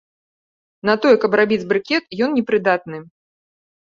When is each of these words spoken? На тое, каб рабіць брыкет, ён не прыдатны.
На 0.89 0.95
тое, 1.03 1.11
каб 1.25 1.31
рабіць 1.39 1.67
брыкет, 1.71 2.03
ён 2.29 2.33
не 2.39 2.43
прыдатны. 2.49 3.03